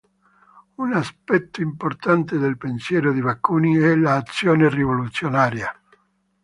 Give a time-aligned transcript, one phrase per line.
[0.77, 5.71] Un aspetto importante del pensiero di Bakunin è l'azione rivoluzionaria.